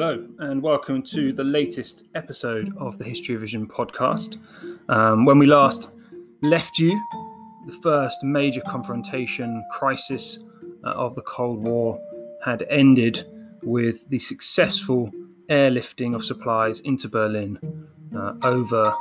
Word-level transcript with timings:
Hello, 0.00 0.24
and 0.38 0.62
welcome 0.62 1.02
to 1.02 1.32
the 1.32 1.42
latest 1.42 2.04
episode 2.14 2.72
of 2.78 2.98
the 2.98 3.04
History 3.04 3.34
Vision 3.34 3.66
podcast. 3.66 4.38
Um, 4.88 5.24
when 5.24 5.40
we 5.40 5.46
last 5.46 5.88
left 6.40 6.78
you, 6.78 6.96
the 7.66 7.72
first 7.82 8.22
major 8.22 8.60
confrontation 8.60 9.60
crisis 9.72 10.38
uh, 10.84 10.90
of 10.90 11.16
the 11.16 11.22
Cold 11.22 11.58
War 11.64 12.00
had 12.44 12.64
ended 12.70 13.24
with 13.64 14.08
the 14.08 14.20
successful 14.20 15.10
airlifting 15.50 16.14
of 16.14 16.24
supplies 16.24 16.78
into 16.84 17.08
Berlin, 17.08 17.58
uh, 18.16 18.34
over 18.44 18.94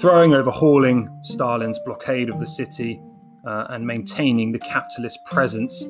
throwing 0.00 0.32
overhauling 0.32 1.10
Stalin's 1.24 1.78
blockade 1.80 2.30
of 2.30 2.40
the 2.40 2.46
city 2.46 3.02
uh, 3.46 3.66
and 3.68 3.86
maintaining 3.86 4.50
the 4.50 4.60
capitalist 4.60 5.18
presence 5.26 5.86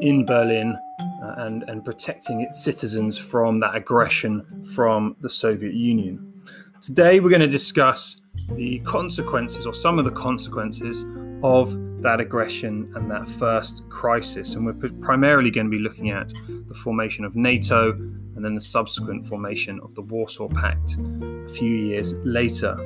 in 0.00 0.26
Berlin 0.26 0.78
uh, 1.24 1.34
and, 1.38 1.62
and 1.68 1.84
protecting 1.84 2.40
its 2.42 2.62
citizens 2.62 3.16
from 3.16 3.60
that 3.60 3.74
aggression 3.74 4.64
from 4.74 5.16
the 5.20 5.30
Soviet 5.30 5.74
Union. 5.74 6.32
Today, 6.80 7.20
we're 7.20 7.30
going 7.30 7.40
to 7.40 7.48
discuss 7.48 8.20
the 8.50 8.78
consequences, 8.80 9.64
or 9.64 9.72
some 9.72 9.98
of 9.98 10.04
the 10.04 10.10
consequences, 10.10 11.04
of 11.42 12.02
that 12.02 12.20
aggression 12.20 12.92
and 12.94 13.10
that 13.10 13.26
first 13.26 13.82
crisis. 13.88 14.54
And 14.54 14.66
we're 14.66 14.90
primarily 15.00 15.50
going 15.50 15.66
to 15.66 15.70
be 15.70 15.78
looking 15.78 16.10
at 16.10 16.32
the 16.46 16.74
formation 16.74 17.24
of 17.24 17.36
NATO 17.36 17.92
and 17.92 18.44
then 18.44 18.54
the 18.54 18.60
subsequent 18.60 19.26
formation 19.26 19.80
of 19.80 19.94
the 19.94 20.02
Warsaw 20.02 20.48
Pact 20.48 20.96
a 20.98 21.52
few 21.54 21.70
years 21.70 22.12
later. 22.24 22.76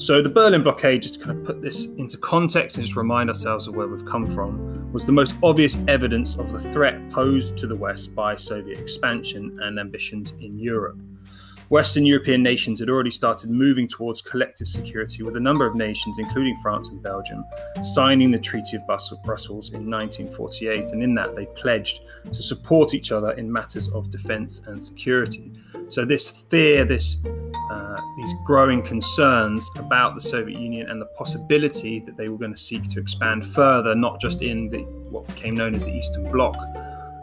So, 0.00 0.22
the 0.22 0.30
Berlin 0.30 0.62
blockade, 0.62 1.02
just 1.02 1.14
to 1.14 1.20
kind 1.20 1.38
of 1.38 1.44
put 1.44 1.60
this 1.60 1.84
into 1.84 2.16
context 2.16 2.78
and 2.78 2.86
just 2.86 2.96
remind 2.96 3.28
ourselves 3.28 3.68
of 3.68 3.74
where 3.74 3.86
we've 3.86 4.06
come 4.06 4.30
from, 4.30 4.90
was 4.94 5.04
the 5.04 5.12
most 5.12 5.34
obvious 5.42 5.76
evidence 5.88 6.38
of 6.38 6.52
the 6.52 6.58
threat 6.58 7.10
posed 7.10 7.58
to 7.58 7.66
the 7.66 7.76
West 7.76 8.14
by 8.14 8.34
Soviet 8.34 8.78
expansion 8.78 9.54
and 9.60 9.78
ambitions 9.78 10.32
in 10.40 10.58
Europe. 10.58 11.02
Western 11.70 12.04
European 12.04 12.42
nations 12.42 12.80
had 12.80 12.90
already 12.90 13.12
started 13.12 13.48
moving 13.48 13.86
towards 13.86 14.20
collective 14.20 14.66
security, 14.66 15.22
with 15.22 15.36
a 15.36 15.40
number 15.40 15.64
of 15.64 15.76
nations, 15.76 16.18
including 16.18 16.56
France 16.60 16.88
and 16.88 17.00
Belgium, 17.00 17.44
signing 17.82 18.32
the 18.32 18.38
Treaty 18.40 18.76
of 18.76 18.82
Brussels 19.24 19.70
in 19.70 19.88
1948. 19.88 20.90
And 20.90 21.00
in 21.00 21.14
that, 21.14 21.36
they 21.36 21.46
pledged 21.46 22.00
to 22.24 22.42
support 22.42 22.92
each 22.92 23.12
other 23.12 23.30
in 23.32 23.50
matters 23.50 23.88
of 23.90 24.10
defence 24.10 24.62
and 24.66 24.82
security. 24.82 25.52
So, 25.86 26.04
this 26.04 26.30
fear, 26.50 26.84
this 26.84 27.22
uh, 27.70 28.00
these 28.16 28.34
growing 28.44 28.82
concerns 28.82 29.70
about 29.76 30.16
the 30.16 30.20
Soviet 30.20 30.58
Union 30.58 30.90
and 30.90 31.00
the 31.00 31.06
possibility 31.06 32.00
that 32.00 32.16
they 32.16 32.28
were 32.28 32.38
going 32.38 32.52
to 32.52 32.60
seek 32.60 32.88
to 32.88 33.00
expand 33.00 33.46
further, 33.46 33.94
not 33.94 34.20
just 34.20 34.42
in 34.42 34.68
the 34.70 34.80
what 35.10 35.24
became 35.28 35.54
known 35.54 35.76
as 35.76 35.84
the 35.84 35.92
Eastern 35.92 36.30
Bloc, 36.32 36.56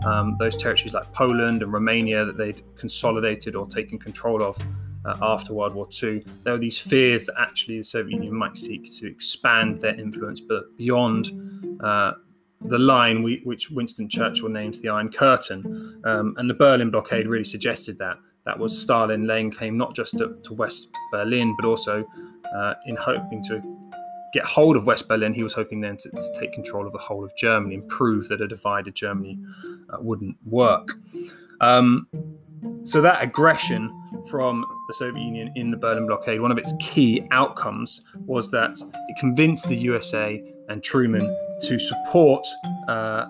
um, 0.06 0.36
those 0.40 0.56
territories 0.56 0.94
like 0.94 1.12
Poland 1.14 1.64
and 1.64 1.72
Romania 1.72 2.26
that 2.26 2.38
they'd 2.38 2.62
consolidated 2.78 3.56
or 3.56 3.68
taken 3.68 3.98
control 3.98 4.44
of 4.44 4.58
uh, 5.06 5.16
after 5.22 5.54
World 5.54 5.74
War 5.74 5.88
II. 6.02 6.24
There 6.44 6.54
were 6.54 6.60
these 6.60 6.78
fears 6.78 7.26
that 7.26 7.36
actually 7.40 7.78
the 7.78 7.84
Soviet 7.84 8.14
Union 8.14 8.36
might 8.36 8.58
seek 8.58 8.94
to 9.00 9.08
expand 9.08 9.80
their 9.80 9.96
influence, 10.00 10.42
but 10.42 10.76
beyond 10.78 11.80
uh, 11.82 12.14
the 12.62 12.80
line 12.80 13.24
we, 13.24 13.42
which 13.44 13.70
Winston 13.70 14.10
Churchill 14.10 14.50
names 14.50 14.82
the 14.82 14.90
Iron 14.90 15.12
Curtain. 15.12 16.02
Um, 16.04 16.36
and 16.38 16.50
the 16.50 16.54
Berlin 16.54 16.92
blockade 16.92 17.28
really 17.28 17.46
suggested 17.46 17.98
that. 18.00 18.18
That 18.46 18.58
was 18.58 18.80
Stalin 18.82 19.28
laying 19.28 19.52
claim 19.52 19.78
not 19.78 19.94
just 19.94 20.18
to, 20.18 20.38
to 20.44 20.54
West 20.54 20.90
Berlin, 21.12 21.54
but 21.60 21.68
also 21.68 22.06
uh, 22.56 22.74
in 22.86 22.96
hoping 22.96 23.44
to 23.46 23.62
get 24.34 24.46
hold 24.46 24.76
of 24.76 24.86
West 24.86 25.08
Berlin, 25.08 25.34
he 25.34 25.44
was 25.44 25.54
hoping 25.54 25.82
then 25.82 25.98
to, 25.98 26.10
to, 26.10 26.34
take 26.40 26.54
control 26.54 26.86
of 26.86 26.94
the 26.94 27.00
whole 27.00 27.24
of 27.24 27.36
Germany 27.38 27.76
and 27.76 27.88
prove 27.88 28.28
that 28.28 28.42
a 28.42 28.48
divided 28.48 28.96
Germany 28.96 29.40
uh, 29.90 29.98
wouldn't 30.00 30.36
work. 30.46 30.92
Um, 31.62 32.08
so 32.84 33.02
that 33.02 33.22
aggression 33.22 33.94
from 34.30 34.66
the 34.88 34.94
Soviet 34.94 35.22
Union 35.22 35.52
in 35.56 35.72
the 35.72 35.78
Berlin 35.78 36.08
blockade, 36.08 36.42
one 36.42 36.52
of 36.52 36.58
its 36.58 36.74
key 36.80 37.26
outcomes 37.32 38.02
was 38.26 38.52
that 38.52 38.72
it 38.72 39.18
convinced 39.20 39.68
the 39.68 39.76
USA 39.76 40.44
and 40.70 40.84
Truman 40.84 41.22
to 41.62 41.80
support 41.80 42.46
uh, 42.88 43.28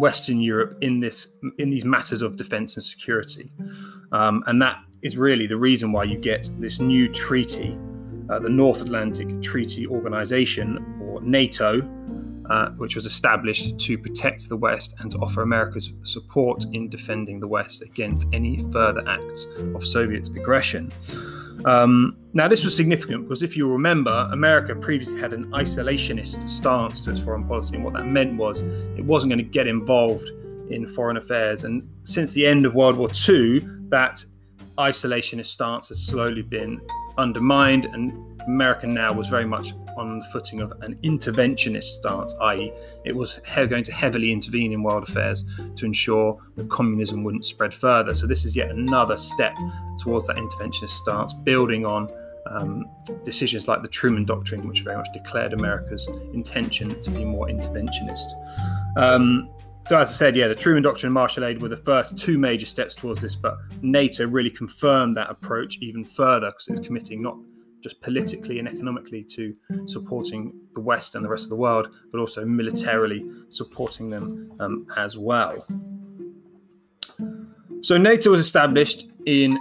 Western 0.00 0.40
Europe 0.40 0.78
in 0.80 1.00
this 1.00 1.28
in 1.58 1.70
these 1.70 1.84
matters 1.84 2.22
of 2.22 2.36
defence 2.36 2.76
and 2.76 2.84
security, 2.84 3.52
um, 4.12 4.42
and 4.46 4.60
that 4.62 4.78
is 5.02 5.18
really 5.18 5.46
the 5.46 5.56
reason 5.56 5.92
why 5.92 6.04
you 6.04 6.16
get 6.16 6.48
this 6.58 6.80
new 6.80 7.08
treaty 7.12 7.76
uh, 8.30 8.38
the 8.38 8.48
North 8.48 8.80
Atlantic 8.80 9.40
Treaty 9.42 9.86
Organization, 9.86 11.00
or 11.02 11.20
NATO, 11.22 11.80
uh, 12.50 12.70
which 12.72 12.94
was 12.94 13.06
established 13.06 13.78
to 13.78 13.96
protect 13.96 14.48
the 14.48 14.56
West 14.56 14.94
and 14.98 15.10
to 15.10 15.18
offer 15.18 15.42
America's 15.42 15.92
support 16.02 16.64
in 16.72 16.88
defending 16.88 17.40
the 17.40 17.48
West 17.48 17.82
against 17.82 18.26
any 18.32 18.64
further 18.72 19.06
acts 19.08 19.46
of 19.74 19.86
Soviet 19.86 20.28
aggression. 20.28 20.90
Um, 21.64 22.16
now, 22.32 22.48
this 22.48 22.64
was 22.64 22.74
significant 22.74 23.28
because 23.28 23.42
if 23.42 23.56
you 23.56 23.70
remember, 23.70 24.28
America 24.32 24.74
previously 24.74 25.20
had 25.20 25.32
an 25.32 25.50
isolationist 25.52 26.48
stance 26.48 27.00
to 27.02 27.10
its 27.10 27.20
foreign 27.20 27.46
policy, 27.46 27.76
and 27.76 27.84
what 27.84 27.94
that 27.94 28.06
meant 28.06 28.36
was 28.36 28.62
it 28.62 29.04
wasn't 29.04 29.30
going 29.30 29.44
to 29.44 29.50
get 29.50 29.66
involved 29.66 30.28
in 30.70 30.86
foreign 30.86 31.16
affairs. 31.16 31.64
And 31.64 31.86
since 32.02 32.32
the 32.32 32.46
end 32.46 32.66
of 32.66 32.74
World 32.74 32.96
War 32.96 33.08
II, 33.28 33.60
that 33.88 34.24
isolationist 34.78 35.46
stance 35.46 35.88
has 35.88 36.04
slowly 36.04 36.42
been 36.42 36.80
undermined, 37.18 37.86
and 37.86 38.12
America 38.46 38.86
now 38.86 39.12
was 39.12 39.28
very 39.28 39.44
much 39.44 39.72
on 39.96 40.18
the 40.18 40.24
footing 40.26 40.60
of 40.60 40.72
an 40.80 40.98
interventionist 41.02 41.84
stance, 41.84 42.34
i.e., 42.42 42.72
it 43.04 43.14
was 43.14 43.40
he- 43.44 43.66
going 43.66 43.84
to 43.84 43.92
heavily 43.92 44.32
intervene 44.32 44.72
in 44.72 44.82
world 44.82 45.02
affairs 45.02 45.44
to 45.76 45.84
ensure 45.84 46.38
that 46.56 46.70
communism 46.70 47.22
wouldn't 47.24 47.44
spread 47.44 47.72
further. 47.74 48.14
So, 48.14 48.26
this 48.26 48.44
is 48.44 48.56
yet 48.56 48.70
another 48.70 49.16
step 49.16 49.54
towards 49.98 50.26
that 50.28 50.36
interventionist 50.36 50.90
stance, 50.90 51.32
building 51.32 51.84
on 51.84 52.08
um, 52.46 52.86
decisions 53.22 53.68
like 53.68 53.82
the 53.82 53.88
Truman 53.88 54.24
Doctrine, 54.24 54.66
which 54.66 54.82
very 54.82 54.96
much 54.96 55.08
declared 55.12 55.52
America's 55.52 56.08
intention 56.32 57.00
to 57.00 57.10
be 57.10 57.24
more 57.24 57.48
interventionist. 57.48 58.32
Um, 58.96 59.50
so, 59.84 59.98
as 59.98 60.10
I 60.10 60.12
said, 60.12 60.36
yeah, 60.36 60.48
the 60.48 60.54
Truman 60.54 60.82
Doctrine 60.82 61.08
and 61.08 61.14
Marshall 61.14 61.44
Aid 61.44 61.60
were 61.60 61.68
the 61.68 61.76
first 61.76 62.16
two 62.16 62.38
major 62.38 62.66
steps 62.66 62.94
towards 62.94 63.20
this, 63.20 63.34
but 63.34 63.58
NATO 63.82 64.26
really 64.26 64.50
confirmed 64.50 65.16
that 65.16 65.28
approach 65.28 65.78
even 65.80 66.04
further 66.04 66.50
because 66.50 66.68
it's 66.68 66.86
committing 66.86 67.20
not 67.20 67.36
just 67.80 68.00
politically 68.00 68.60
and 68.60 68.68
economically 68.68 69.24
to 69.24 69.54
supporting 69.86 70.54
the 70.74 70.80
West 70.80 71.16
and 71.16 71.24
the 71.24 71.28
rest 71.28 71.44
of 71.44 71.50
the 71.50 71.56
world, 71.56 71.88
but 72.12 72.20
also 72.20 72.44
militarily 72.44 73.28
supporting 73.48 74.08
them 74.08 74.52
um, 74.60 74.86
as 74.96 75.18
well. 75.18 75.66
So, 77.80 77.98
NATO 77.98 78.30
was 78.30 78.40
established 78.40 79.10
in 79.26 79.58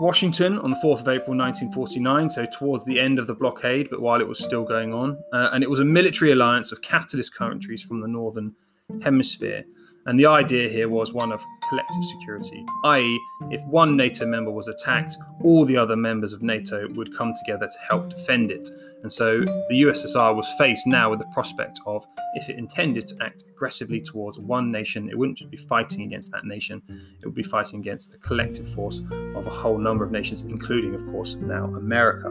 Washington 0.00 0.58
on 0.60 0.70
the 0.70 0.76
4th 0.76 1.00
of 1.00 1.08
April 1.08 1.36
1949, 1.36 2.30
so 2.30 2.46
towards 2.58 2.86
the 2.86 2.98
end 2.98 3.18
of 3.18 3.26
the 3.26 3.34
blockade, 3.34 3.88
but 3.90 4.00
while 4.00 4.20
it 4.20 4.26
was 4.26 4.42
still 4.42 4.64
going 4.64 4.94
on. 4.94 5.22
Uh, 5.32 5.50
and 5.52 5.62
it 5.62 5.68
was 5.68 5.80
a 5.80 5.84
military 5.84 6.32
alliance 6.32 6.72
of 6.72 6.80
capitalist 6.80 7.34
countries 7.34 7.82
from 7.82 8.00
the 8.00 8.08
northern 8.08 8.54
hemisphere. 9.02 9.64
And 10.06 10.18
the 10.18 10.26
idea 10.26 10.68
here 10.68 10.88
was 10.88 11.12
one 11.12 11.30
of 11.30 11.44
collective 11.68 12.04
security, 12.18 12.64
i.e., 12.84 13.20
if 13.50 13.62
one 13.66 13.96
NATO 13.96 14.26
member 14.26 14.50
was 14.50 14.66
attacked, 14.66 15.16
all 15.42 15.64
the 15.64 15.76
other 15.76 15.94
members 15.94 16.32
of 16.32 16.42
NATO 16.42 16.88
would 16.94 17.16
come 17.16 17.32
together 17.44 17.68
to 17.68 17.78
help 17.88 18.10
defend 18.10 18.50
it. 18.50 18.68
And 19.02 19.12
so 19.12 19.40
the 19.40 19.82
USSR 19.82 20.34
was 20.34 20.48
faced 20.58 20.86
now 20.86 21.10
with 21.10 21.20
the 21.20 21.26
prospect 21.26 21.78
of 21.86 22.04
if 22.34 22.48
it 22.48 22.56
intended 22.56 23.06
to 23.08 23.16
act 23.20 23.44
aggressively 23.48 24.00
towards 24.00 24.40
one 24.40 24.72
nation, 24.72 25.08
it 25.08 25.16
wouldn't 25.16 25.38
just 25.38 25.50
be 25.50 25.56
fighting 25.56 26.02
against 26.02 26.32
that 26.32 26.44
nation, 26.44 26.82
it 26.88 27.24
would 27.24 27.34
be 27.34 27.42
fighting 27.42 27.78
against 27.78 28.12
the 28.12 28.18
collective 28.18 28.68
force 28.74 29.02
of 29.36 29.46
a 29.46 29.50
whole 29.50 29.78
number 29.78 30.04
of 30.04 30.10
nations, 30.10 30.42
including, 30.42 30.94
of 30.94 31.06
course, 31.12 31.34
now 31.36 31.64
America. 31.64 32.30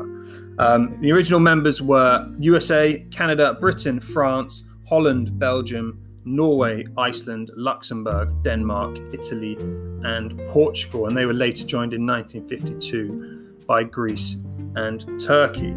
Um, 0.59 0.97
the 1.01 1.11
original 1.11 1.39
members 1.39 1.81
were 1.81 2.29
USA, 2.39 3.05
Canada, 3.11 3.57
Britain, 3.59 3.99
France, 3.99 4.67
Holland, 4.87 5.39
Belgium, 5.39 6.10
Norway, 6.25 6.85
Iceland, 6.97 7.51
Luxembourg, 7.55 8.29
Denmark, 8.43 8.97
Italy, 9.13 9.57
and 10.03 10.37
Portugal, 10.49 11.07
and 11.07 11.17
they 11.17 11.25
were 11.25 11.33
later 11.33 11.65
joined 11.65 11.93
in 11.93 12.05
1952 12.05 13.55
by 13.67 13.83
Greece 13.83 14.37
and 14.75 15.19
Turkey. 15.19 15.75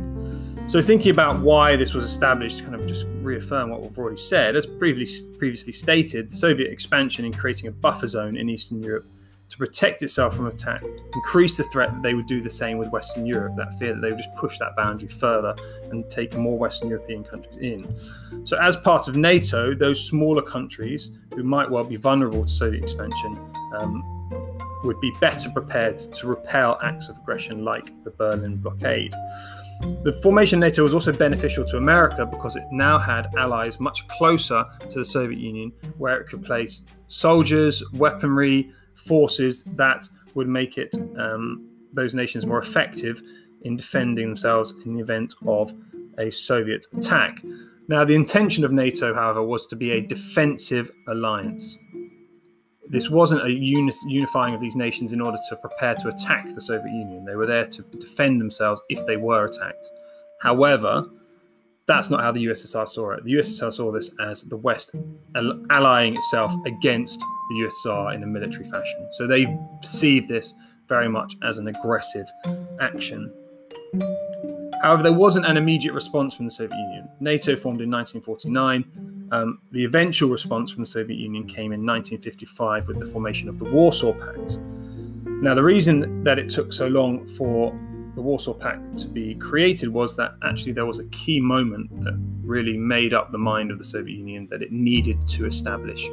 So, 0.66 0.80
thinking 0.80 1.10
about 1.10 1.40
why 1.40 1.76
this 1.76 1.92
was 1.92 2.04
established, 2.04 2.62
kind 2.62 2.74
of 2.74 2.86
just 2.86 3.06
reaffirm 3.20 3.70
what 3.70 3.82
we've 3.82 3.98
already 3.98 4.16
said. 4.16 4.56
As 4.56 4.66
previously, 4.66 5.36
previously 5.36 5.72
stated, 5.72 6.28
the 6.28 6.34
Soviet 6.34 6.70
expansion 6.70 7.24
in 7.24 7.32
creating 7.32 7.68
a 7.68 7.72
buffer 7.72 8.06
zone 8.06 8.36
in 8.36 8.48
Eastern 8.48 8.82
Europe 8.82 9.06
to 9.48 9.58
protect 9.58 10.02
itself 10.02 10.36
from 10.36 10.46
attack, 10.46 10.82
increase 11.14 11.56
the 11.56 11.64
threat 11.64 11.92
that 11.92 12.02
they 12.02 12.14
would 12.14 12.26
do 12.26 12.40
the 12.40 12.50
same 12.50 12.78
with 12.78 12.88
Western 12.88 13.26
Europe, 13.26 13.54
that 13.56 13.78
fear 13.78 13.94
that 13.94 14.00
they 14.00 14.08
would 14.08 14.18
just 14.18 14.34
push 14.34 14.58
that 14.58 14.74
boundary 14.76 15.08
further 15.08 15.54
and 15.90 16.08
take 16.08 16.36
more 16.36 16.58
Western 16.58 16.88
European 16.88 17.22
countries 17.22 17.56
in. 17.58 18.46
So, 18.46 18.58
as 18.58 18.76
part 18.76 19.06
of 19.08 19.16
NATO, 19.16 19.74
those 19.74 20.08
smaller 20.08 20.42
countries 20.42 21.10
who 21.34 21.42
might 21.42 21.70
well 21.70 21.84
be 21.84 21.96
vulnerable 21.96 22.44
to 22.44 22.50
Soviet 22.50 22.82
expansion 22.82 23.38
um, 23.74 24.02
would 24.84 25.00
be 25.00 25.12
better 25.20 25.50
prepared 25.50 25.98
to 25.98 26.26
repel 26.26 26.78
acts 26.82 27.08
of 27.08 27.16
aggression 27.18 27.64
like 27.64 27.92
the 28.04 28.10
Berlin 28.10 28.56
blockade. 28.56 29.14
The 30.02 30.18
formation 30.22 30.58
of 30.58 30.68
NATO 30.68 30.82
was 30.82 30.94
also 30.94 31.12
beneficial 31.12 31.64
to 31.66 31.76
America 31.76 32.24
because 32.24 32.56
it 32.56 32.64
now 32.70 32.98
had 32.98 33.28
allies 33.36 33.80
much 33.80 34.06
closer 34.08 34.64
to 34.88 34.98
the 34.98 35.04
Soviet 35.04 35.38
Union 35.38 35.72
where 35.98 36.20
it 36.20 36.28
could 36.28 36.44
place 36.44 36.82
soldiers, 37.08 37.82
weaponry, 37.92 38.72
forces 38.94 39.64
that 39.76 40.08
would 40.34 40.48
make 40.48 40.78
it 40.78 40.94
um, 41.16 41.68
those 41.92 42.14
nations 42.14 42.46
more 42.46 42.58
effective 42.58 43.22
in 43.62 43.76
defending 43.76 44.26
themselves 44.26 44.74
in 44.84 44.94
the 44.94 45.00
event 45.00 45.34
of 45.46 45.72
a 46.18 46.30
Soviet 46.30 46.86
attack. 46.96 47.42
Now, 47.88 48.04
the 48.04 48.14
intention 48.14 48.64
of 48.64 48.72
NATO, 48.72 49.14
however, 49.14 49.42
was 49.42 49.66
to 49.68 49.76
be 49.76 49.92
a 49.92 50.00
defensive 50.00 50.90
alliance. 51.08 51.78
This 52.88 53.10
wasn't 53.10 53.44
a 53.44 53.50
uni- 53.50 53.92
unifying 54.06 54.54
of 54.54 54.60
these 54.60 54.76
nations 54.76 55.12
in 55.12 55.20
order 55.20 55.38
to 55.48 55.56
prepare 55.56 55.94
to 55.96 56.08
attack 56.08 56.54
the 56.54 56.60
Soviet 56.60 56.92
Union. 56.92 57.24
They 57.24 57.36
were 57.36 57.46
there 57.46 57.66
to 57.66 57.82
defend 57.98 58.40
themselves 58.40 58.80
if 58.88 59.04
they 59.06 59.16
were 59.16 59.44
attacked. 59.44 59.88
However, 60.40 61.06
that's 61.86 62.08
not 62.08 62.22
how 62.22 62.32
the 62.32 62.46
USSR 62.46 62.88
saw 62.88 63.12
it. 63.12 63.24
The 63.24 63.34
USSR 63.34 63.72
saw 63.72 63.92
this 63.92 64.10
as 64.20 64.44
the 64.44 64.56
West 64.56 64.92
allying 65.70 66.16
itself 66.16 66.52
against 66.66 67.22
the 67.50 67.54
USSR 67.56 68.14
in 68.14 68.22
a 68.22 68.26
military 68.26 68.68
fashion. 68.70 69.08
So 69.12 69.26
they 69.26 69.46
perceived 69.80 70.28
this 70.28 70.54
very 70.88 71.08
much 71.08 71.34
as 71.42 71.58
an 71.58 71.68
aggressive 71.68 72.26
action. 72.80 73.32
However, 74.82 75.02
there 75.02 75.12
wasn't 75.12 75.46
an 75.46 75.56
immediate 75.56 75.94
response 75.94 76.34
from 76.34 76.44
the 76.44 76.50
Soviet 76.50 76.76
Union. 76.76 77.08
NATO 77.20 77.56
formed 77.56 77.80
in 77.80 77.90
1949. 77.90 79.28
Um, 79.32 79.58
the 79.72 79.84
eventual 79.84 80.28
response 80.28 80.70
from 80.70 80.82
the 80.82 80.86
Soviet 80.86 81.18
Union 81.18 81.46
came 81.46 81.72
in 81.72 81.86
1955 81.86 82.88
with 82.88 82.98
the 82.98 83.06
formation 83.06 83.48
of 83.48 83.58
the 83.58 83.64
Warsaw 83.64 84.12
Pact. 84.12 84.58
Now, 85.26 85.54
the 85.54 85.62
reason 85.62 86.22
that 86.24 86.38
it 86.38 86.48
took 86.48 86.72
so 86.72 86.86
long 86.86 87.26
for 87.26 87.72
the 88.14 88.22
Warsaw 88.22 88.54
Pact 88.54 88.98
to 88.98 89.08
be 89.08 89.34
created 89.34 89.88
was 89.88 90.16
that 90.16 90.34
actually 90.44 90.72
there 90.72 90.86
was 90.86 91.00
a 91.00 91.04
key 91.06 91.40
moment 91.40 92.00
that 92.02 92.14
really 92.42 92.76
made 92.76 93.12
up 93.12 93.32
the 93.32 93.38
mind 93.38 93.70
of 93.70 93.78
the 93.78 93.84
Soviet 93.84 94.16
Union 94.16 94.46
that 94.50 94.62
it 94.62 94.70
needed 94.70 95.26
to 95.28 95.46
establish 95.46 96.06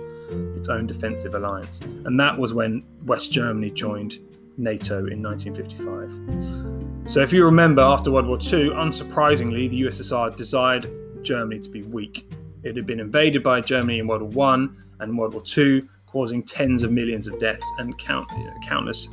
its 0.55 0.67
own 0.69 0.87
defensive 0.87 1.35
alliance. 1.35 1.81
And 1.81 2.19
that 2.19 2.37
was 2.37 2.53
when 2.53 2.83
West 3.05 3.31
Germany 3.31 3.69
joined 3.69 4.19
NATO 4.57 5.05
in 5.07 5.21
1955. 5.21 7.11
So, 7.11 7.21
if 7.21 7.33
you 7.33 7.45
remember, 7.45 7.81
after 7.81 8.11
World 8.11 8.27
War 8.27 8.37
II, 8.37 8.69
unsurprisingly, 8.69 9.69
the 9.69 9.81
USSR 9.83 10.35
desired 10.35 10.89
Germany 11.23 11.59
to 11.59 11.69
be 11.69 11.83
weak. 11.83 12.31
It 12.63 12.75
had 12.75 12.85
been 12.85 12.99
invaded 12.99 13.43
by 13.43 13.61
Germany 13.61 13.99
in 13.99 14.07
World 14.07 14.33
War 14.33 14.47
I 14.53 14.67
and 14.99 15.17
World 15.17 15.33
War 15.33 15.43
II, 15.57 15.83
causing 16.05 16.43
tens 16.43 16.83
of 16.83 16.91
millions 16.91 17.27
of 17.27 17.39
deaths 17.39 17.67
and 17.79 17.97
count, 17.97 18.25
you 18.31 18.43
know, 18.43 18.53
countless. 18.67 19.07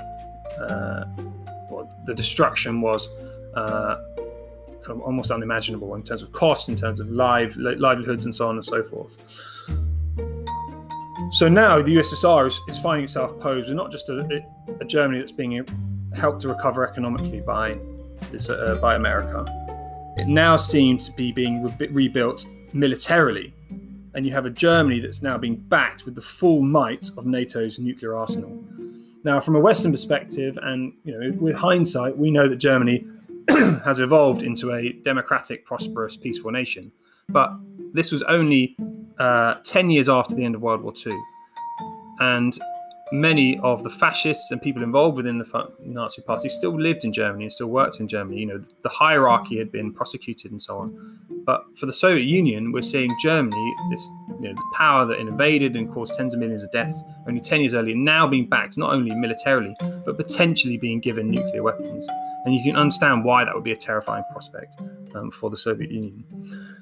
Uh, 0.58 1.04
the 2.04 2.14
destruction 2.14 2.80
was 2.80 3.08
uh, 3.54 3.96
almost 4.88 5.30
unimaginable 5.30 5.94
in 5.94 6.02
terms 6.02 6.22
of 6.22 6.32
cost, 6.32 6.68
in 6.68 6.76
terms 6.76 7.00
of 7.00 7.10
live, 7.10 7.56
livelihoods, 7.56 8.24
and 8.24 8.34
so 8.34 8.48
on 8.48 8.56
and 8.56 8.64
so 8.64 8.82
forth. 8.82 9.18
So 11.30 11.48
now 11.48 11.82
the 11.82 11.96
USSR 11.96 12.46
is, 12.46 12.58
is 12.68 12.78
finding 12.78 13.04
itself 13.04 13.38
posed 13.40 13.68
with 13.68 13.76
not 13.76 13.92
just 13.92 14.08
a, 14.08 14.42
a, 14.80 14.84
Germany 14.84 15.18
that's 15.18 15.32
being 15.32 15.62
helped 16.14 16.40
to 16.42 16.48
recover 16.48 16.88
economically 16.88 17.40
by 17.40 17.78
this 18.30 18.48
uh, 18.48 18.78
by 18.80 18.94
America. 18.94 19.44
It 20.16 20.26
now 20.26 20.56
seems 20.56 21.04
to 21.06 21.12
be 21.12 21.30
being 21.32 21.64
re- 21.78 21.88
rebuilt 21.88 22.46
militarily, 22.72 23.52
and 24.14 24.24
you 24.24 24.32
have 24.32 24.46
a 24.46 24.50
Germany 24.50 25.00
that's 25.00 25.22
now 25.22 25.36
being 25.36 25.56
backed 25.56 26.06
with 26.06 26.14
the 26.14 26.22
full 26.22 26.62
might 26.62 27.10
of 27.18 27.26
NATO's 27.26 27.78
nuclear 27.78 28.14
arsenal. 28.14 28.64
Now, 29.28 29.40
from 29.40 29.56
a 29.56 29.60
Western 29.60 29.92
perspective, 29.92 30.58
and 30.62 30.94
you 31.04 31.12
know, 31.12 31.36
with 31.38 31.54
hindsight, 31.54 32.16
we 32.16 32.30
know 32.30 32.48
that 32.48 32.56
Germany 32.56 33.06
has 33.84 33.98
evolved 33.98 34.42
into 34.42 34.72
a 34.72 34.94
democratic, 35.04 35.66
prosperous, 35.66 36.16
peaceful 36.16 36.50
nation. 36.50 36.90
But 37.28 37.52
this 37.92 38.10
was 38.10 38.22
only 38.22 38.74
uh, 39.18 39.56
10 39.64 39.90
years 39.90 40.08
after 40.08 40.34
the 40.34 40.46
end 40.46 40.54
of 40.54 40.62
World 40.62 40.80
War 40.80 40.94
II. 41.06 41.14
And 42.20 42.58
many 43.12 43.58
of 43.60 43.84
the 43.84 43.90
fascists 43.90 44.50
and 44.50 44.60
people 44.60 44.82
involved 44.82 45.16
within 45.16 45.38
the 45.38 45.72
Nazi 45.80 46.22
party 46.22 46.48
still 46.48 46.78
lived 46.78 47.04
in 47.04 47.12
Germany 47.12 47.44
and 47.44 47.52
still 47.52 47.68
worked 47.68 48.00
in 48.00 48.08
Germany. 48.08 48.40
You 48.40 48.46
know, 48.46 48.62
the 48.82 48.88
hierarchy 48.88 49.58
had 49.58 49.72
been 49.72 49.92
prosecuted 49.92 50.50
and 50.50 50.60
so 50.60 50.78
on. 50.78 51.18
But 51.44 51.64
for 51.76 51.86
the 51.86 51.92
Soviet 51.92 52.24
Union, 52.24 52.72
we're 52.72 52.82
seeing 52.82 53.10
Germany, 53.22 53.74
this 53.90 54.06
you 54.40 54.48
know, 54.48 54.54
the 54.54 54.74
power 54.74 55.06
that 55.06 55.18
invaded 55.18 55.76
and 55.76 55.90
caused 55.92 56.14
tens 56.14 56.34
of 56.34 56.40
millions 56.40 56.62
of 56.62 56.70
deaths 56.70 57.02
only 57.26 57.40
10 57.40 57.60
years 57.62 57.74
earlier, 57.74 57.94
now 57.96 58.26
being 58.26 58.46
backed 58.46 58.76
not 58.76 58.92
only 58.92 59.14
militarily, 59.14 59.74
but 60.04 60.16
potentially 60.16 60.76
being 60.76 61.00
given 61.00 61.30
nuclear 61.30 61.62
weapons. 61.62 62.06
And 62.44 62.54
you 62.54 62.62
can 62.62 62.76
understand 62.76 63.24
why 63.24 63.44
that 63.44 63.54
would 63.54 63.64
be 63.64 63.72
a 63.72 63.76
terrifying 63.76 64.24
prospect 64.30 64.76
um, 65.14 65.30
for 65.30 65.50
the 65.50 65.56
Soviet 65.56 65.90
Union. 65.90 66.24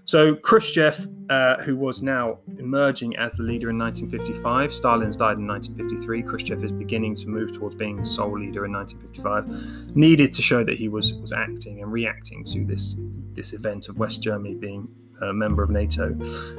So 0.06 0.36
Khrushchev, 0.36 1.08
uh, 1.28 1.56
who 1.62 1.76
was 1.76 2.00
now 2.00 2.38
emerging 2.58 3.16
as 3.16 3.34
the 3.34 3.42
leader 3.42 3.70
in 3.70 3.78
1955, 3.78 4.72
Stalin's 4.72 5.16
died 5.16 5.38
in 5.38 5.48
1953. 5.48 6.22
Khrushchev 6.22 6.64
is 6.64 6.70
beginning 6.70 7.16
to 7.16 7.28
move 7.28 7.52
towards 7.52 7.74
being 7.74 8.04
sole 8.04 8.38
leader 8.38 8.64
in 8.66 8.72
1955. 8.72 9.96
Needed 9.96 10.32
to 10.32 10.42
show 10.42 10.62
that 10.62 10.78
he 10.78 10.88
was 10.88 11.14
was 11.14 11.32
acting 11.32 11.82
and 11.82 11.90
reacting 11.90 12.44
to 12.44 12.64
this 12.64 12.94
this 13.32 13.52
event 13.52 13.88
of 13.88 13.98
West 13.98 14.22
Germany 14.22 14.54
being 14.54 14.88
member 15.20 15.62
of 15.62 15.70
NATO, 15.70 16.06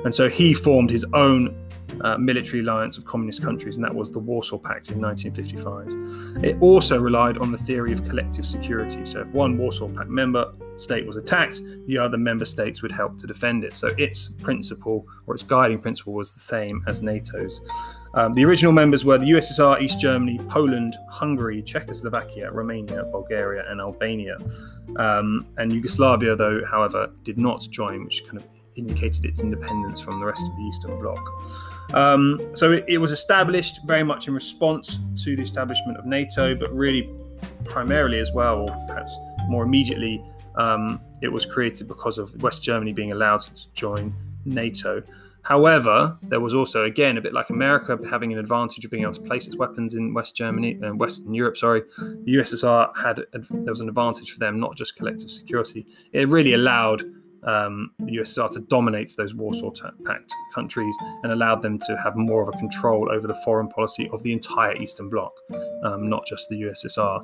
and 0.03 0.13
so 0.13 0.29
he 0.29 0.53
formed 0.53 0.89
his 0.89 1.05
own 1.13 1.55
uh, 2.01 2.17
military 2.17 2.61
alliance 2.61 2.97
of 2.97 3.05
communist 3.05 3.41
countries, 3.41 3.77
and 3.77 3.85
that 3.85 3.93
was 3.93 4.11
the 4.11 4.19
Warsaw 4.19 4.57
Pact 4.57 4.91
in 4.91 5.01
1955. 5.01 6.43
It 6.43 6.61
also 6.61 6.99
relied 6.99 7.37
on 7.37 7.51
the 7.51 7.57
theory 7.59 7.93
of 7.93 8.07
collective 8.07 8.45
security. 8.45 9.05
So, 9.05 9.21
if 9.21 9.27
one 9.29 9.57
Warsaw 9.57 9.89
Pact 9.89 10.09
member 10.09 10.53
state 10.75 11.05
was 11.07 11.17
attacked, 11.17 11.61
the 11.87 11.97
other 11.97 12.17
member 12.17 12.45
states 12.45 12.81
would 12.81 12.91
help 12.91 13.17
to 13.19 13.27
defend 13.27 13.63
it. 13.63 13.73
So, 13.73 13.89
its 13.97 14.27
principle 14.27 15.07
or 15.25 15.33
its 15.33 15.43
guiding 15.43 15.79
principle 15.79 16.13
was 16.13 16.33
the 16.33 16.39
same 16.39 16.83
as 16.87 17.01
NATO's. 17.01 17.61
Um, 18.13 18.33
the 18.33 18.45
original 18.45 18.73
members 18.73 19.05
were 19.05 19.17
the 19.17 19.31
USSR, 19.31 19.81
East 19.81 19.99
Germany, 19.99 20.39
Poland, 20.49 20.97
Hungary, 21.09 21.61
Czechoslovakia, 21.61 22.51
Romania, 22.51 23.03
Bulgaria, 23.11 23.63
and 23.69 23.79
Albania. 23.79 24.37
Um, 24.95 25.45
and 25.57 25.71
Yugoslavia, 25.71 26.35
though, 26.35 26.61
however, 26.65 27.09
did 27.23 27.37
not 27.37 27.61
join, 27.69 28.05
which 28.05 28.23
kind 28.25 28.37
of 28.37 28.45
indicated 28.75 29.25
its 29.25 29.41
independence 29.41 29.99
from 29.99 30.19
the 30.19 30.25
rest 30.25 30.47
of 30.47 30.55
the 30.55 30.63
Eastern 30.63 30.99
Bloc. 30.99 31.19
Um, 31.93 32.51
so 32.53 32.73
it, 32.73 32.85
it, 32.87 32.97
was 32.97 33.11
established 33.11 33.79
very 33.85 34.03
much 34.03 34.27
in 34.27 34.33
response 34.33 34.99
to 35.23 35.35
the 35.35 35.41
establishment 35.41 35.97
of 35.97 36.05
NATO, 36.05 36.53
but 36.53 36.73
really 36.73 37.09
primarily 37.65 38.19
as 38.19 38.31
well, 38.33 38.61
or 38.61 38.87
perhaps 38.87 39.15
more 39.47 39.63
immediately, 39.63 40.23
um, 40.55 40.99
it 41.21 41.29
was 41.29 41.45
created 41.45 41.87
because 41.87 42.17
of 42.17 42.41
West 42.41 42.63
Germany 42.63 42.93
being 42.93 43.11
allowed 43.11 43.41
to 43.41 43.71
join 43.73 44.13
NATO. 44.45 45.01
However, 45.47 46.17
there 46.23 46.41
was 46.41 46.53
also, 46.53 46.83
again, 46.83 47.15
a 47.15 47.21
bit 47.21 47.31
like 47.31 47.49
America 47.49 47.97
having 48.09 48.33
an 48.33 48.39
advantage 48.39 48.83
of 48.83 48.91
being 48.91 49.03
able 49.03 49.13
to 49.13 49.21
place 49.21 49.47
its 49.47 49.55
weapons 49.55 49.93
in 49.93 50.13
West 50.13 50.35
Germany 50.35 50.73
and 50.73 50.85
uh, 50.85 50.93
Western 50.93 51.33
Europe. 51.33 51.55
Sorry, 51.55 51.83
the 51.97 52.35
USSR 52.35 52.91
had 52.97 53.21
there 53.31 53.71
was 53.71 53.79
an 53.79 53.87
advantage 53.87 54.33
for 54.33 54.39
them, 54.39 54.59
not 54.59 54.75
just 54.75 54.97
collective 54.97 55.31
security. 55.31 55.87
It 56.11 56.27
really 56.27 56.53
allowed 56.53 57.03
um, 57.43 57.91
the 57.99 58.17
USSR 58.17 58.51
to 58.51 58.59
dominate 58.59 59.13
those 59.15 59.35
Warsaw 59.35 59.71
Pact 60.03 60.33
countries 60.53 60.93
and 61.23 61.31
allowed 61.31 61.61
them 61.61 61.79
to 61.79 61.95
have 61.95 62.17
more 62.17 62.41
of 62.41 62.49
a 62.49 62.57
control 62.57 63.09
over 63.09 63.25
the 63.25 63.39
foreign 63.45 63.69
policy 63.69 64.09
of 64.11 64.21
the 64.23 64.33
entire 64.33 64.75
Eastern 64.75 65.09
Bloc, 65.09 65.31
um, 65.83 66.09
not 66.09 66.25
just 66.25 66.49
the 66.49 66.61
USSR. 66.63 67.21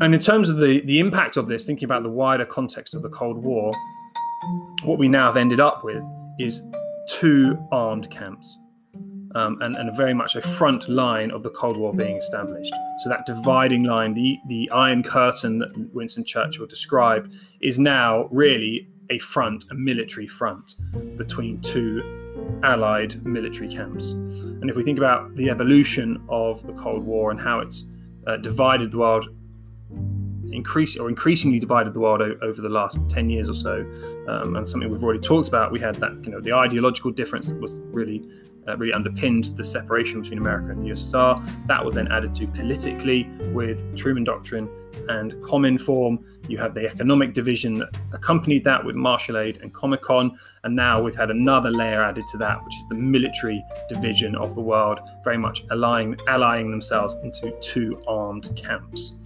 And 0.00 0.12
in 0.12 0.18
terms 0.18 0.50
of 0.50 0.58
the, 0.58 0.80
the 0.80 0.98
impact 0.98 1.36
of 1.36 1.46
this, 1.46 1.66
thinking 1.66 1.84
about 1.84 2.02
the 2.02 2.10
wider 2.10 2.44
context 2.44 2.96
of 2.96 3.02
the 3.02 3.10
Cold 3.10 3.38
War, 3.38 3.72
what 4.82 4.98
we 4.98 5.06
now 5.06 5.26
have 5.26 5.36
ended 5.36 5.60
up 5.60 5.84
with 5.84 6.02
is 6.40 6.62
two 7.08 7.58
armed 7.72 8.10
camps 8.10 8.58
um, 9.34 9.58
and, 9.60 9.76
and 9.76 9.96
very 9.96 10.14
much 10.14 10.36
a 10.36 10.40
front 10.40 10.88
line 10.88 11.30
of 11.30 11.42
the 11.42 11.50
Cold 11.50 11.76
War 11.76 11.94
being 11.94 12.16
established. 12.16 12.72
So 13.02 13.08
that 13.08 13.26
dividing 13.26 13.84
line, 13.84 14.14
the, 14.14 14.38
the 14.48 14.70
Iron 14.70 15.02
Curtain 15.02 15.58
that 15.58 15.70
Winston 15.94 16.24
Churchill 16.24 16.66
described, 16.66 17.32
is 17.60 17.78
now 17.78 18.28
really 18.30 18.88
a 19.10 19.18
front, 19.18 19.64
a 19.70 19.74
military 19.74 20.26
front 20.26 20.74
between 21.16 21.60
two 21.60 22.02
allied 22.62 23.24
military 23.24 23.68
camps. 23.68 24.10
And 24.10 24.70
if 24.70 24.76
we 24.76 24.82
think 24.82 24.98
about 24.98 25.34
the 25.36 25.50
evolution 25.50 26.22
of 26.28 26.64
the 26.66 26.72
Cold 26.72 27.04
War 27.04 27.30
and 27.30 27.40
how 27.40 27.60
it's 27.60 27.84
uh, 28.26 28.36
divided 28.36 28.92
the 28.92 28.98
world 28.98 29.28
increase 30.52 30.96
or 30.96 31.08
increasingly 31.08 31.58
divided 31.58 31.94
the 31.94 32.00
world 32.00 32.20
o- 32.20 32.36
over 32.42 32.60
the 32.60 32.68
last 32.68 32.98
10 33.08 33.30
years 33.30 33.48
or 33.48 33.54
so 33.54 33.84
um, 34.28 34.56
and 34.56 34.68
something 34.68 34.90
we've 34.90 35.04
already 35.04 35.20
talked 35.20 35.48
about 35.48 35.70
we 35.72 35.78
had 35.78 35.94
that 35.96 36.12
you 36.24 36.30
know 36.30 36.40
the 36.40 36.52
ideological 36.52 37.10
difference 37.10 37.48
that 37.48 37.60
was 37.60 37.80
really 37.92 38.22
uh, 38.68 38.76
really 38.76 38.92
underpinned 38.92 39.44
the 39.56 39.64
separation 39.64 40.20
between 40.20 40.38
America 40.38 40.70
and 40.70 40.84
the 40.84 40.90
USSR. 40.90 41.66
That 41.66 41.84
was 41.84 41.94
then 41.94 42.08
added 42.08 42.34
to 42.34 42.46
politically 42.46 43.28
with 43.52 43.96
Truman 43.96 44.24
Doctrine 44.24 44.68
and 45.08 45.32
Cominform. 45.34 46.22
You 46.48 46.58
have 46.58 46.74
the 46.74 46.86
economic 46.86 47.32
division 47.32 47.74
that 47.74 47.96
accompanied 48.12 48.64
that 48.64 48.84
with 48.84 48.96
Marshall 48.96 49.38
Aid 49.38 49.58
and 49.62 49.72
Comecon. 49.72 50.36
And 50.64 50.74
now 50.76 51.02
we've 51.02 51.14
had 51.14 51.30
another 51.30 51.70
layer 51.70 52.02
added 52.02 52.26
to 52.28 52.38
that, 52.38 52.62
which 52.64 52.74
is 52.74 52.84
the 52.88 52.96
military 52.96 53.64
division 53.88 54.34
of 54.34 54.54
the 54.54 54.60
world, 54.60 55.00
very 55.24 55.38
much 55.38 55.64
allying, 55.70 56.16
allying 56.28 56.70
themselves 56.70 57.16
into 57.22 57.56
two 57.60 58.02
armed 58.06 58.50
camps. 58.56 59.16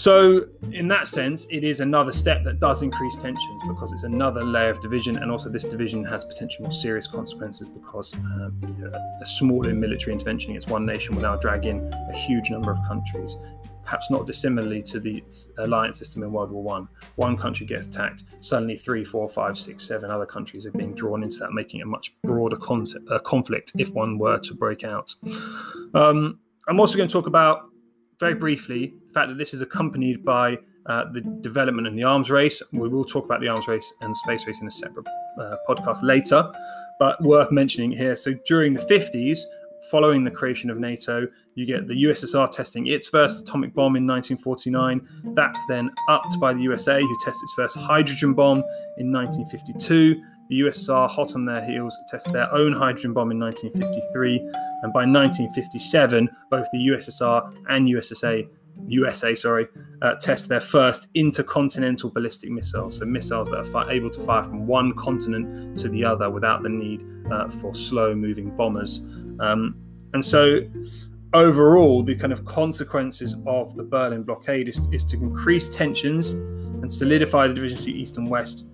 So, 0.00 0.46
in 0.72 0.88
that 0.88 1.08
sense, 1.08 1.46
it 1.50 1.62
is 1.62 1.80
another 1.80 2.10
step 2.10 2.42
that 2.44 2.58
does 2.58 2.80
increase 2.80 3.16
tensions 3.16 3.62
because 3.68 3.92
it's 3.92 4.04
another 4.04 4.42
layer 4.42 4.70
of 4.70 4.80
division, 4.80 5.18
and 5.18 5.30
also 5.30 5.50
this 5.50 5.64
division 5.64 6.04
has 6.04 6.24
potentially 6.24 6.62
more 6.62 6.72
serious 6.72 7.06
consequences 7.06 7.68
because 7.68 8.14
um, 8.14 8.58
you 8.62 8.84
know, 8.86 8.90
a 9.20 9.26
smaller 9.26 9.74
military 9.74 10.14
intervention 10.14 10.52
against 10.52 10.70
one 10.70 10.86
nation 10.86 11.14
will 11.14 11.20
now 11.20 11.36
drag 11.36 11.66
in 11.66 11.92
a 11.92 12.16
huge 12.16 12.50
number 12.50 12.72
of 12.72 12.78
countries. 12.88 13.36
Perhaps 13.84 14.10
not 14.10 14.24
dissimilarly 14.24 14.82
to 14.84 15.00
the 15.00 15.22
alliance 15.58 15.98
system 15.98 16.22
in 16.22 16.32
World 16.32 16.50
War 16.50 16.64
One. 16.64 16.88
One 17.16 17.36
country 17.36 17.66
gets 17.66 17.86
attacked, 17.86 18.22
suddenly 18.40 18.78
three, 18.78 19.04
four, 19.04 19.28
five, 19.28 19.58
six, 19.58 19.86
seven 19.86 20.10
other 20.10 20.24
countries 20.24 20.64
are 20.64 20.72
being 20.72 20.94
drawn 20.94 21.22
into 21.22 21.40
that, 21.40 21.52
making 21.52 21.82
a 21.82 21.86
much 21.86 22.14
broader 22.24 22.56
con- 22.56 22.86
uh, 23.10 23.18
conflict 23.18 23.72
if 23.76 23.90
one 23.90 24.16
were 24.16 24.38
to 24.38 24.54
break 24.54 24.82
out. 24.82 25.14
Um, 25.92 26.38
I'm 26.68 26.80
also 26.80 26.96
going 26.96 27.08
to 27.10 27.12
talk 27.12 27.26
about 27.26 27.70
very 28.20 28.34
briefly 28.34 28.94
the 29.08 29.12
fact 29.14 29.28
that 29.28 29.38
this 29.38 29.54
is 29.54 29.62
accompanied 29.62 30.24
by 30.24 30.58
uh, 30.86 31.10
the 31.12 31.20
development 31.40 31.86
in 31.86 31.96
the 31.96 32.04
arms 32.04 32.30
race. 32.30 32.62
We 32.72 32.88
will 32.88 33.04
talk 33.04 33.24
about 33.24 33.40
the 33.40 33.48
arms 33.48 33.66
race 33.66 33.92
and 34.00 34.14
space 34.14 34.46
race 34.46 34.60
in 34.60 34.68
a 34.68 34.70
separate 34.70 35.06
uh, 35.38 35.56
podcast 35.68 36.02
later, 36.02 36.50
but 36.98 37.20
worth 37.22 37.50
mentioning 37.50 37.90
here. 37.90 38.14
So 38.14 38.34
during 38.46 38.74
the 38.74 38.80
50s, 38.80 39.38
following 39.90 40.24
the 40.24 40.30
creation 40.30 40.70
of 40.70 40.78
NATO, 40.78 41.26
you 41.54 41.66
get 41.66 41.86
the 41.86 41.94
USSR 42.04 42.50
testing 42.50 42.86
its 42.86 43.08
first 43.08 43.42
atomic 43.42 43.74
bomb 43.74 43.96
in 43.96 44.06
1949. 44.06 45.34
That's 45.34 45.60
then 45.68 45.90
upped 46.08 46.38
by 46.38 46.52
the 46.52 46.60
USA, 46.62 47.00
who 47.00 47.16
tests 47.24 47.42
its 47.42 47.54
first 47.54 47.76
hydrogen 47.76 48.34
bomb 48.34 48.58
in 48.98 49.12
1952. 49.12 50.22
The 50.50 50.62
USSR, 50.62 51.08
hot 51.08 51.36
on 51.36 51.44
their 51.44 51.64
heels, 51.64 51.96
tested 52.08 52.32
their 52.32 52.52
own 52.52 52.72
hydrogen 52.72 53.12
bomb 53.12 53.30
in 53.30 53.38
1953, 53.38 54.38
and 54.82 54.92
by 54.92 55.06
1957, 55.06 56.28
both 56.50 56.66
the 56.72 56.88
USSR 56.88 57.54
and 57.68 57.86
USSA, 57.86 58.48
USA, 58.88 59.36
sorry, 59.36 59.68
uh, 60.02 60.16
test 60.16 60.48
their 60.48 60.60
first 60.60 61.06
intercontinental 61.14 62.10
ballistic 62.10 62.50
missiles, 62.50 62.98
so 62.98 63.04
missiles 63.04 63.48
that 63.50 63.58
are 63.58 63.64
fi- 63.64 63.88
able 63.92 64.10
to 64.10 64.20
fire 64.26 64.42
from 64.42 64.66
one 64.66 64.92
continent 64.94 65.78
to 65.78 65.88
the 65.88 66.04
other 66.04 66.28
without 66.28 66.64
the 66.64 66.68
need 66.68 67.04
uh, 67.30 67.48
for 67.48 67.72
slow-moving 67.72 68.56
bombers. 68.56 69.06
Um, 69.38 69.80
and 70.14 70.24
so, 70.24 70.62
overall, 71.32 72.02
the 72.02 72.16
kind 72.16 72.32
of 72.32 72.44
consequences 72.44 73.36
of 73.46 73.76
the 73.76 73.84
Berlin 73.84 74.24
blockade 74.24 74.68
is, 74.68 74.80
is 74.90 75.04
to 75.04 75.16
increase 75.16 75.68
tensions 75.68 76.32
and 76.32 76.92
solidify 76.92 77.46
the 77.46 77.54
divisions 77.54 77.84
between 77.84 78.02
East 78.02 78.16
and 78.16 78.28
West 78.28 78.64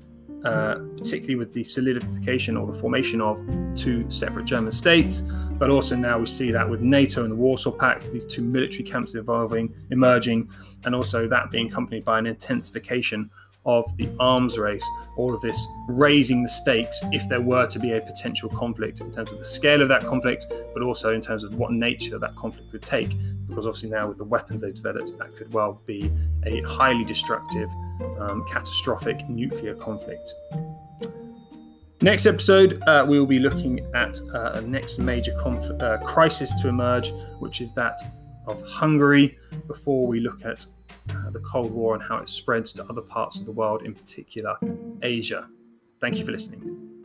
uh, 0.45 0.77
particularly 0.97 1.37
with 1.37 1.53
the 1.53 1.65
solidification 1.65 2.57
or 2.57 2.67
the 2.67 2.79
formation 2.79 3.21
of 3.21 3.39
two 3.77 4.09
separate 4.11 4.45
German 4.45 4.73
states. 4.73 5.23
But 5.59 5.71
also 5.71 5.97
now 5.97 6.19
we 6.19 6.27
see 6.27 6.51
that 6.51 6.69
with 6.69 6.81
NATO 6.81 7.23
and 7.23 7.33
the 7.33 7.37
Warsaw 7.37 7.73
Pact, 7.73 8.13
these 8.13 8.27
two 8.27 8.43
military 8.43 8.85
camps 8.85 9.15
evolving, 9.15 9.75
emerging, 9.91 10.51
and 10.85 10.95
also 10.95 11.27
that 11.29 11.51
being 11.51 11.69
accompanied 11.69 12.05
by 12.05 12.19
an 12.19 12.27
intensification 12.27 13.31
of 13.65 13.85
the 13.97 14.09
arms 14.21 14.59
race. 14.59 14.87
All 15.17 15.35
of 15.35 15.41
this 15.41 15.67
raising 15.89 16.43
the 16.43 16.49
stakes 16.49 17.03
if 17.11 17.29
there 17.29 17.41
were 17.41 17.67
to 17.67 17.79
be 17.79 17.93
a 17.93 18.01
potential 18.01 18.49
conflict 18.51 19.01
in 19.01 19.11
terms 19.11 19.33
of 19.33 19.39
the 19.39 19.45
scale 19.45 19.83
of 19.83 19.89
that 19.89 20.05
conflict, 20.05 20.47
but 20.73 20.83
also 20.83 21.13
in 21.13 21.21
terms 21.21 21.43
of 21.43 21.55
what 21.55 21.73
nature 21.73 22.19
that 22.19 22.35
conflict 22.37 22.73
would 22.73 22.83
take. 22.83 23.17
Because 23.49 23.67
obviously 23.67 23.91
now 23.91 24.09
with 24.09 24.19
the 24.19 24.25
weapons 24.25 24.61
they've 24.63 24.75
developed, 24.75 25.17
that 25.19 25.37
could 25.37 25.53
well 25.53 25.81
be 25.87 26.11
a 26.45 26.63
highly 26.63 27.05
destructive, 27.05 27.69
um, 28.19 28.45
catastrophic 28.51 29.29
nuclear 29.29 29.75
conflict. 29.75 30.35
Next 32.03 32.27
episode, 32.27 32.83
uh, 32.87 33.07
we 33.09 33.19
will 33.19 33.27
be 33.27 33.39
looking 33.39 33.81
at 33.95 34.21
uh, 34.35 34.53
a 34.55 34.61
next 34.61 34.99
major 34.99 35.35
conf- 35.41 35.81
uh, 35.81 35.99
crisis 36.05 36.53
to 36.61 36.69
emerge, 36.69 37.13
which 37.39 37.61
is 37.61 37.73
that 37.73 37.99
of 38.47 38.63
Hungary, 38.63 39.39
before 39.67 40.07
we 40.07 40.21
look 40.21 40.45
at 40.45 40.67
uh, 41.11 41.31
the 41.31 41.41
Cold 41.41 41.73
War 41.73 41.95
and 41.95 42.03
how 42.03 42.19
it 42.19 42.29
spreads 42.29 42.73
to 42.75 42.85
other 42.85 43.01
parts 43.01 43.39
of 43.39 43.47
the 43.47 43.53
world, 43.53 43.83
in 43.85 43.95
particular 43.95 44.57
Asia. 45.03 45.49
Thank 46.01 46.19
you 46.19 46.25
for 46.25 46.33
listening. 46.33 46.96